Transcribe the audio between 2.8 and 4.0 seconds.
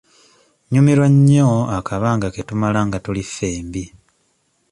nga tuli ffembi.